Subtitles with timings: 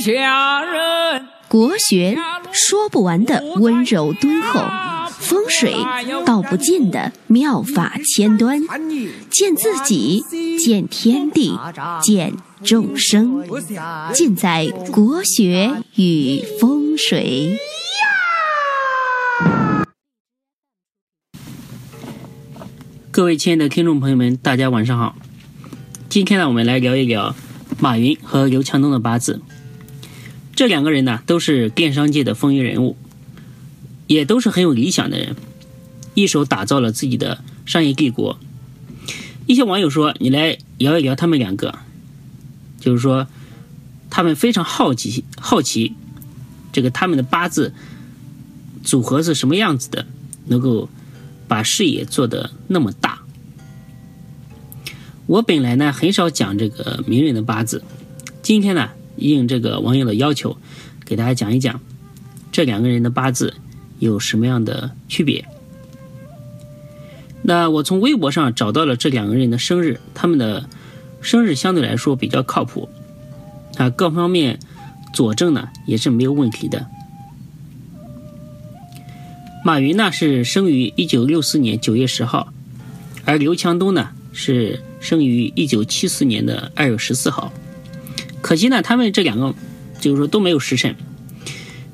[0.00, 1.26] 下人。
[1.48, 2.16] 国学
[2.52, 4.60] 说不完的温柔敦厚，
[5.10, 5.74] 风水
[6.24, 8.60] 道不尽的妙法千端，
[9.30, 10.24] 见自己，
[10.56, 11.58] 见天地，
[12.00, 13.44] 见众生，
[14.14, 17.58] 尽在国学与风水。
[23.10, 25.16] 各位亲爱的听众朋友们，大家晚上好。
[26.08, 27.34] 今天呢，我们来聊一聊
[27.80, 29.42] 马云和刘强东的八字。
[30.60, 32.98] 这两个人呢，都是电商界的风云人物，
[34.06, 35.34] 也都是很有理想的人，
[36.12, 38.38] 一手打造了自己的商业帝国。
[39.46, 41.78] 一些网友说：“你来聊一聊他们两个，
[42.78, 43.26] 就是说
[44.10, 45.94] 他们非常好奇，好奇
[46.74, 47.72] 这个他们的八字
[48.84, 50.04] 组合是什么样子的，
[50.44, 50.90] 能够
[51.48, 53.22] 把事业做得那么大。”
[55.24, 57.82] 我本来呢很少讲这个名人的八字，
[58.42, 58.90] 今天呢。
[59.20, 60.56] 应这个网友的要求，
[61.04, 61.80] 给大家讲一讲
[62.50, 63.54] 这两个人的八字
[63.98, 65.44] 有什么样的区别。
[67.42, 70.68] 那我从微博上找到了这两个人的生日，他们的
[71.20, 72.88] 生日相对来说比较靠谱，
[73.76, 74.58] 啊，各方面
[75.14, 76.86] 佐证呢也是没有问题的。
[79.64, 82.52] 马云呢是生于一九六四年九月十号，
[83.24, 87.52] 而刘强东呢是生于一九七四年的二月十四号。
[88.42, 89.54] 可惜呢，他们这两个
[90.00, 90.96] 就是说都没有时辰，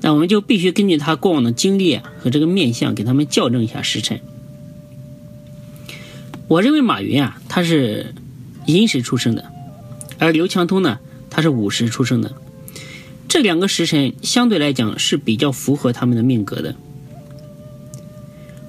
[0.00, 4.20] 那我们就必须根据他过往的经历和这个面相，给他们校正一下时辰。
[6.46, 8.14] 我认为马云啊他是
[8.66, 9.50] 寅时出生的，
[10.18, 10.98] 而刘强东呢
[11.30, 12.32] 他是午时出生的，
[13.26, 16.74] 这两个时辰相对来讲是比较符合他们的命格的。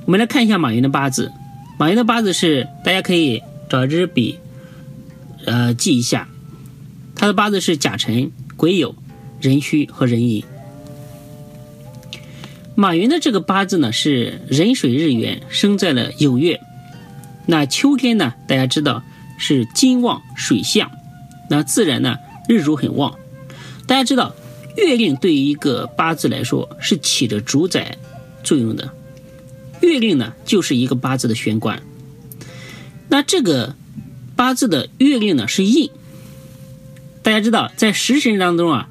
[0.05, 1.31] 我们来看一下马云的八字，
[1.77, 4.39] 马云的八字是大家可以找一支笔，
[5.45, 6.29] 呃记一下。
[7.25, 8.93] 他的八字是甲辰、癸酉、
[9.41, 10.43] 壬戌和壬寅。
[12.75, 16.61] 马云的这个八字呢是壬水日元，生在了酉月。
[17.47, 19.01] 那秋天呢，大家知道
[19.39, 20.91] 是金旺水相，
[21.49, 23.17] 那自然呢日主很旺。
[23.87, 24.35] 大家知道
[24.77, 27.97] 月令对于一个八字来说是起着主宰
[28.43, 28.91] 作用的，
[29.81, 31.81] 月令呢就是一个八字的玄关。
[33.09, 33.75] 那这个
[34.35, 35.89] 八字的月令呢是印。
[37.25, 38.87] 大家知道，在食神当中啊，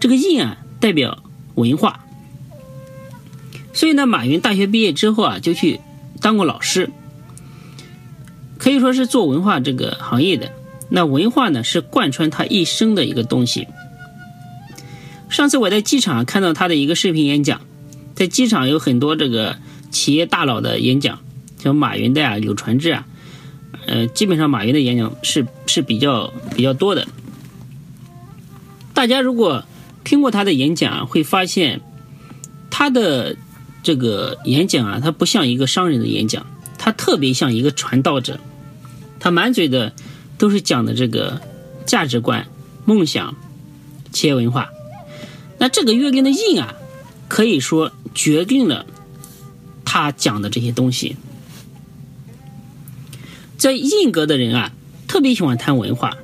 [0.00, 1.22] 这个印啊代表
[1.54, 2.00] 文化，
[3.72, 5.80] 所以呢，马云大学毕业之后啊，就去
[6.20, 6.90] 当过老师，
[8.58, 10.52] 可以说是做文化这个行业的。
[10.90, 13.66] 那文化呢，是贯穿他一生的一个东西。
[15.30, 17.62] 上次我在机场看到他的一个视频演讲，
[18.14, 19.56] 在机场有很多这个
[19.90, 21.18] 企业大佬的演讲，
[21.56, 23.06] 像马云的啊、柳传志啊，
[23.86, 27.08] 呃，基本上马云的演讲是是比较比较多的。
[29.00, 29.64] 大家如果
[30.04, 31.80] 听过他的演讲啊，会发现
[32.68, 33.34] 他的
[33.82, 36.44] 这个演讲啊，他不像一个商人的演讲，
[36.76, 38.38] 他特别像一个传道者，
[39.18, 39.94] 他满嘴的
[40.36, 41.40] 都是讲的这个
[41.86, 42.46] 价值观、
[42.84, 43.34] 梦想、
[44.12, 44.68] 企业文化。
[45.56, 46.74] 那这个月令的印啊，
[47.26, 48.84] 可以说决定了
[49.82, 51.16] 他讲的这些东西。
[53.56, 54.72] 在印格的人啊，
[55.08, 56.18] 特别喜欢谈文化。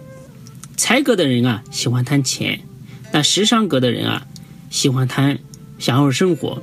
[0.77, 2.59] 财格的人啊，喜欢谈钱；
[3.11, 4.27] 那食伤格的人啊，
[4.69, 5.39] 喜欢谈
[5.79, 6.61] 享受生活；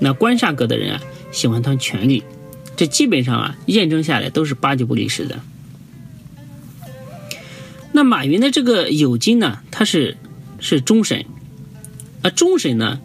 [0.00, 1.00] 那官煞格的人啊，
[1.32, 2.22] 喜欢谈权力。
[2.76, 5.40] 这基本上啊，验证下来都是八九不离十的。
[7.92, 10.18] 那马云的这个酉金呢，它是
[10.60, 11.24] 是中神，
[12.22, 13.00] 啊，中神呢，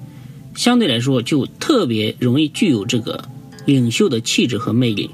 [0.56, 3.30] 相对来说就特别容易具有这个
[3.66, 5.10] 领袖的气质和魅力。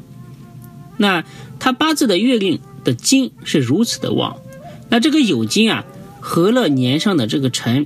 [0.97, 1.23] 那
[1.59, 4.37] 他八字的月令的金是如此的旺。
[4.89, 5.85] 那这个酉金啊，
[6.19, 7.85] 合了年上的这个辰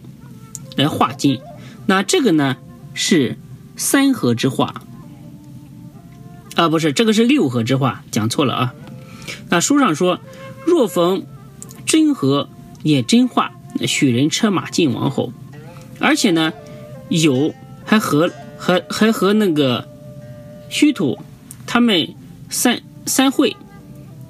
[0.76, 1.42] 来化金，
[1.86, 2.58] 那这个呢
[2.94, 3.38] 是
[3.76, 4.84] 三合之化
[6.56, 8.74] 啊，不是这个是六合之化，讲错了啊。
[9.50, 10.20] 那书上说，
[10.66, 11.26] 若逢
[11.86, 12.50] 真合
[12.84, 13.52] 也真化，
[13.86, 15.34] 许人车马进王侯，
[16.00, 16.54] 而且呢
[17.10, 19.88] 酉还和还还和那个
[20.70, 21.20] 戌土，
[21.68, 22.16] 他们
[22.50, 23.58] 三三会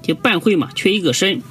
[0.02, 1.42] 就半会嘛，缺一个身。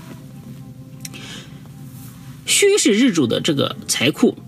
[2.62, 4.38] 虚是日主的这个财库，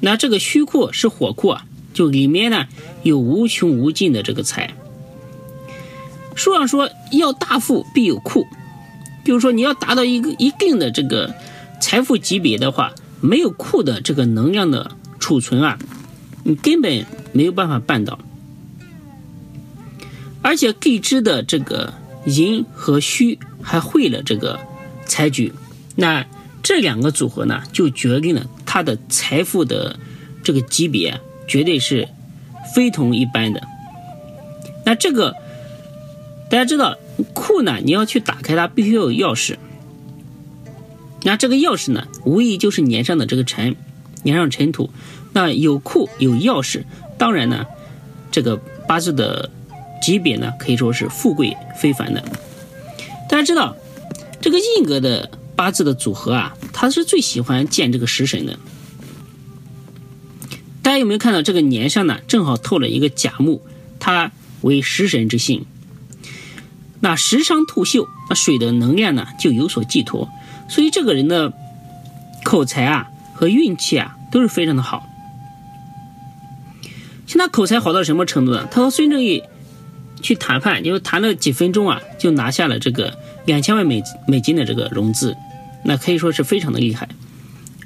[0.00, 1.64] 那这个虚库是火库啊，
[1.94, 2.66] 就里面呢
[3.04, 4.74] 有无穷无尽的这个财。
[6.34, 8.48] 书上说要大富必有库，
[9.24, 11.36] 就是说你要达到一个一定的这个
[11.80, 15.78] 财富级别的话，没有库的这个能量的储存啊，
[16.42, 18.18] 你根本没有办法办到。
[20.42, 21.94] 而且地支的这个
[22.26, 24.58] 寅和戌还会了这个
[25.06, 25.52] 财局，
[25.94, 26.26] 那。
[26.62, 29.98] 这两个组合呢，就决定了他的财富的
[30.44, 32.08] 这个级别绝对是
[32.74, 33.62] 非同一般的。
[34.84, 35.34] 那这个
[36.50, 36.98] 大家知道，
[37.34, 39.56] 库呢，你要去打开它，必须要有钥匙。
[41.22, 43.76] 那这个钥匙呢，无疑就是年上的这个尘，
[44.22, 44.90] 年上尘土。
[45.32, 46.84] 那有库有钥匙，
[47.16, 47.64] 当然呢，
[48.30, 48.56] 这个
[48.86, 49.50] 八字的
[50.02, 52.22] 级别呢，可以说是富贵非凡的。
[53.28, 53.76] 大家知道，
[54.40, 55.30] 这个印格的
[55.62, 58.58] 八字的组合啊，他是最喜欢见这个食神的。
[60.82, 62.18] 大家有没有看到这个年上呢？
[62.26, 63.62] 正好透了一个甲木，
[64.00, 64.32] 它
[64.62, 65.64] 为食神之性。
[66.98, 70.28] 那食伤透秀，那水的能量呢就有所寄托，
[70.68, 71.52] 所以这个人的
[72.42, 75.08] 口才啊和运气啊都是非常的好。
[77.28, 78.66] 像他口才好到什么程度呢？
[78.68, 79.44] 他和孙正义
[80.20, 83.16] 去谈判，就谈了几分钟啊，就拿下了这个
[83.46, 85.36] 两千万美美金的这个融资，
[85.84, 87.08] 那可以说是非常的厉害。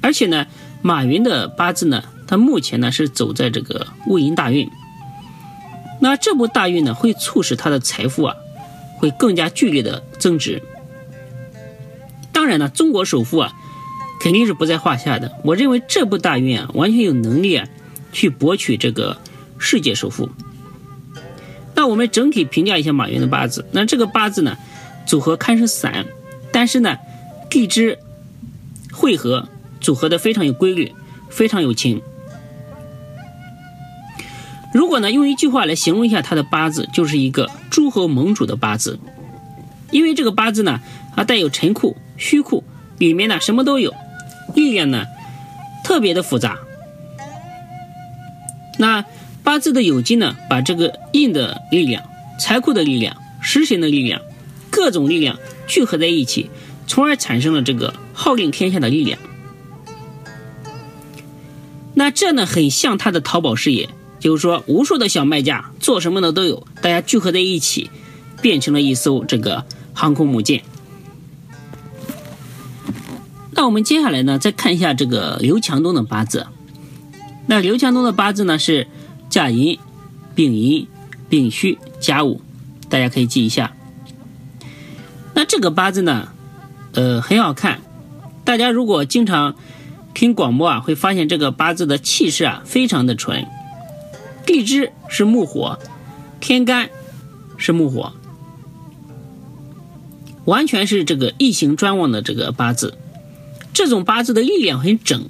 [0.01, 0.47] 而且呢，
[0.81, 4.69] 马云的八字呢，他目前呢是走在这个戊寅大运，
[6.01, 8.35] 那这部大运呢会促使他的财富啊。
[8.99, 10.63] 会更加剧烈的增值。
[12.31, 13.53] 当然呢，中国首富啊，
[14.19, 15.33] 肯定是不在话下的。
[15.43, 17.67] 我认为这部大运啊，完全有能力啊，
[18.11, 19.19] 去博取这个
[19.59, 20.31] 世界首富。
[21.75, 23.67] 那我们整体评价一下马云的八字。
[23.71, 24.57] 那这个八字呢，
[25.05, 26.07] 组合看似散，
[26.51, 26.97] 但是呢，
[27.49, 27.99] 地支
[28.91, 29.47] 汇合
[29.79, 30.93] 组合的非常有规律，
[31.29, 32.01] 非常有情。
[34.73, 38.99] 如果呢，用一句话来形容一下他的八字，就是一个诸侯盟主的八字。
[39.91, 40.81] 因为这个八字呢，
[41.15, 42.63] 它带有辰库、戌库，
[42.97, 43.93] 里面呢什么都有，
[44.53, 45.05] 力量呢
[45.83, 46.59] 特别的复杂。
[48.77, 49.05] 那
[49.43, 52.03] 八字的有金呢，把这个印的力量、
[52.37, 54.21] 财库的力量、食神的力量，
[54.69, 56.51] 各种力量聚合在一起，
[56.87, 59.19] 从而产生了这个号令天下的力量。
[61.93, 63.89] 那这呢，很像他的淘宝事业。
[64.19, 67.91] 就是说，无数的小卖家做什么的都有，大家聚合在一起，
[68.41, 69.63] 变成了一艘这个
[69.93, 70.63] 航空母舰。
[73.51, 76.47] 那我们接下来呢，再看一下这个刘强东的八字。
[77.45, 78.87] 那刘强东的八字呢是
[79.29, 79.77] 甲寅、
[80.33, 80.87] 丙寅、
[81.29, 82.41] 丙戌、甲午，
[82.89, 83.75] 大家可以记一下。
[85.35, 86.29] 那这个八字呢，
[86.97, 87.81] 呃，很好看。
[88.43, 89.55] 大家如果经常
[90.15, 93.45] 听广播啊，会发现这个八字的气势啊，非常的纯。
[94.47, 95.77] 地支是木火，
[96.39, 96.89] 天干
[97.55, 98.13] 是木火，
[100.45, 102.97] 完全是这个一行专旺的这个八字。
[103.75, 105.29] 这种八字的力量很整，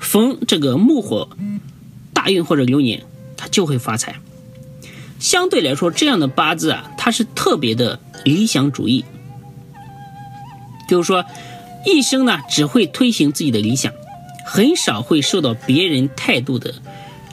[0.00, 1.28] 逢这个木火
[2.12, 3.04] 大运或者流年，
[3.36, 4.16] 它就会发财。
[5.20, 9.04] 相对来说，这样的八字啊，它是特别的理想主义，
[10.92, 11.24] 就是说
[11.86, 13.94] 一生呢只会推行自己的理想，
[14.44, 16.74] 很少会受到别人态度的。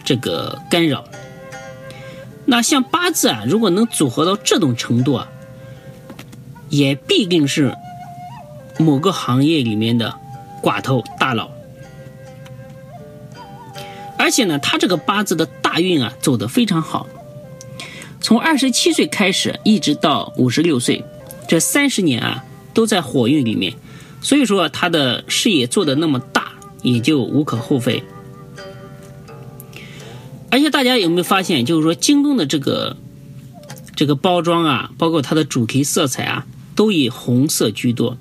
[0.05, 1.03] 这个干扰，
[2.45, 5.27] 那像八字啊，如果能组合到这种程度啊，
[6.69, 7.75] 也必定是
[8.77, 10.15] 某个行业里面的
[10.63, 11.51] 寡头大佬。
[14.17, 17.07] 而且呢，他这个八字的大运啊，走得非常好，
[18.21, 21.03] 从二十七岁开始，一直到五十六岁，
[21.45, 23.73] 这三十年啊，都在火运里面，
[24.21, 28.03] 所以说他的事业做的那么大，也就无可厚非。
[30.51, 32.97] 而且大家有没有发现，就是说京东的这个
[33.95, 38.17] 这个包装啊，包括它的主题色彩啊，都以红色居多。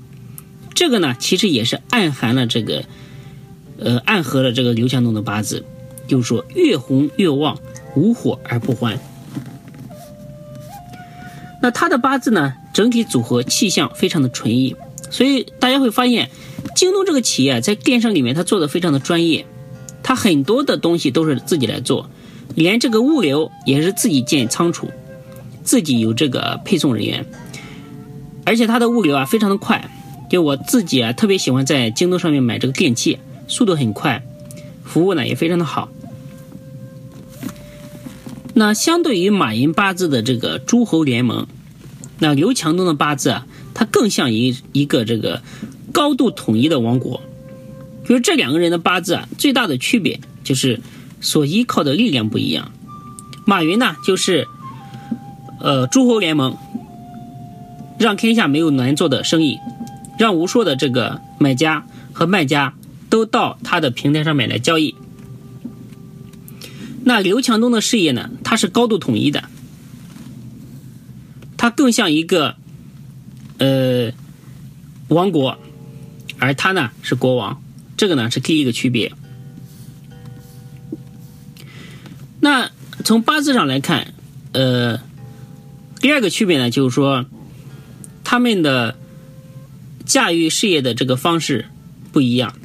[0.75, 2.84] 这个呢，其实也是暗含了这个，
[3.78, 5.64] 呃，暗合了这个刘强东的八字，
[6.06, 7.58] 就是说越红越旺，
[7.96, 9.00] 无火而不欢。
[11.68, 14.75] 那他的八字呢，整体组合气象非常的纯一，
[15.10, 16.30] 所以大家会发现，
[16.75, 19.44] 京东这个企业在电商里面，它做的非常的专业，
[20.02, 22.08] 它很多的东西都是自己来做。
[22.54, 24.88] 连这个物流也是自己建仓储，
[25.62, 27.26] 自己有这个配送人员，
[28.46, 29.90] 而且它的物流啊非常的快，
[30.30, 34.22] 就我自己啊特别喜欢在京东上面买这个电器，速度很快，
[34.84, 35.90] 服务呢也非常的好。
[38.54, 41.46] 那相对于马云八字的这个诸侯联盟，
[42.18, 45.42] 那刘强东的八字啊，它更像一一个这个
[45.92, 47.22] 高度统一的王国。
[48.06, 50.80] 就是这两个人的八字啊，最大的区别就是。
[51.20, 52.70] 所依靠的力量不一样，
[53.44, 54.46] 马云呢就是，
[55.58, 56.56] 呃，诸侯联盟，
[57.98, 59.58] 让天下没有难做的生意，
[60.16, 62.72] 让无数的这个买家和卖家
[63.10, 64.94] 都到他的平台上面来交易。
[67.02, 69.42] 那刘强东的事业呢，他是高度统一的，
[71.68, 72.56] 他更像一个，
[73.58, 74.10] 呃，
[75.08, 75.58] 王国，
[76.38, 77.62] 而他呢是国王，
[77.94, 79.12] 这个呢是第一个区别。
[82.40, 82.70] 那
[83.04, 84.14] 从八字上来看，
[84.52, 85.02] 呃，
[86.00, 87.26] 第二个区别呢，就是说
[88.25, 88.96] 他们的
[90.06, 91.66] 驾驭事业的这个方式
[92.12, 92.56] 不一样。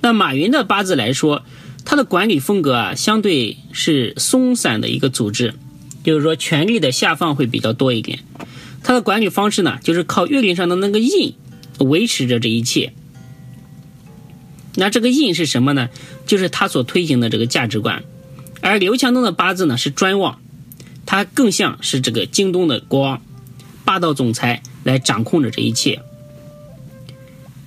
[0.00, 1.44] 那马云的八字来说，
[1.84, 5.52] 他的管理风格啊，相对是松散的一个组织，
[6.06, 8.20] 就是说权力的下放会比较多一点。
[8.84, 11.34] 他的管理方式呢，就是靠月令上的那个印
[11.80, 12.92] 维持着这一切。
[14.76, 15.88] 那这个印是什么呢？
[16.24, 18.04] 就是他所推行的这个价值观。
[18.60, 20.38] 而刘强东的八字呢是专旺，
[21.06, 23.20] 他更像是这个京东的国王，
[23.84, 26.02] 霸道总裁来掌控着这一切。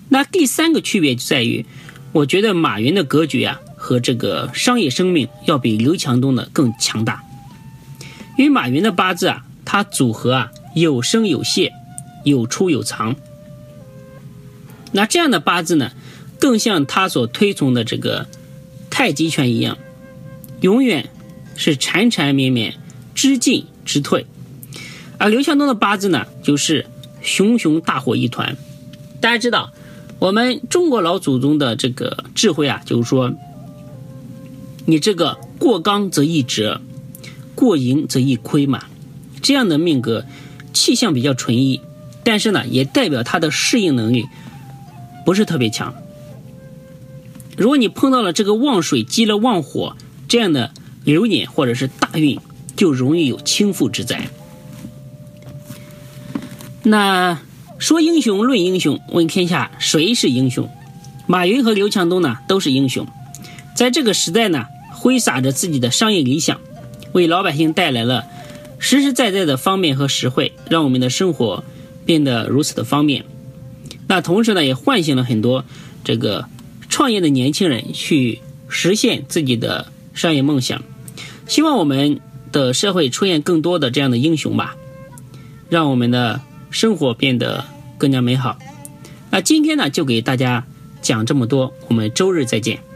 [0.07, 1.65] 那第三个区别就在于，
[2.13, 7.21] 我觉得马云的格局啊和这个商业生命要比刘强东的更强大，
[8.39, 11.73] 因为马云的八字啊，它组合啊有生有泄，
[12.23, 13.17] 有出有藏。
[14.93, 15.91] 那这样的八字呢，
[16.39, 18.27] 更像他所推崇的这个
[18.89, 19.77] 太极拳一样。
[20.61, 21.09] 永远
[21.57, 22.75] 是缠缠绵绵，
[23.13, 24.25] 知进知退，
[25.17, 26.85] 而刘强东的八字呢，就是
[27.21, 28.55] 熊熊大火一团。
[29.19, 29.73] 大家知道，
[30.17, 33.33] 我们中国老祖宗的这个智慧啊，就是说，
[34.85, 36.79] 你这个过刚则易折，
[37.59, 38.85] 过盈则易亏嘛。
[39.41, 40.25] 这样的命格，
[40.71, 41.81] 气象比较纯一，
[42.23, 44.27] 但是呢，也代表他的适应能力
[45.25, 45.93] 不是特别强。
[47.57, 49.95] 如果你碰到了这个旺水积了旺火。
[50.31, 50.71] 这样的
[51.03, 52.39] 流年或者是大运，
[52.75, 54.29] 就容易有倾覆之灾。
[56.83, 57.39] 那
[57.79, 60.69] 说英雄论英雄，问天下谁是英雄？
[61.25, 63.07] 马云和刘强东呢，都是英雄。
[63.73, 66.61] 在这个时代呢，挥洒着自己的商业理想，
[67.13, 68.25] 为老百姓带来了
[68.79, 71.63] 实实在在的方便和实惠，让我们的生活
[72.05, 73.25] 变得如此的方便。
[74.07, 75.65] 那同时呢，也唤醒了很多
[76.03, 76.45] 这个
[76.89, 79.91] 创业的年轻人去实现自己的。
[80.11, 80.83] 商业梦想，
[81.47, 82.19] 希望我们
[82.51, 84.75] 的社会出现更多的这样的英雄吧，
[85.69, 87.63] 让我们的生活变得
[87.97, 88.59] 更加美好。
[89.29, 90.65] 那今天呢，就给大家
[91.01, 92.88] 讲这么多，我们周日再见。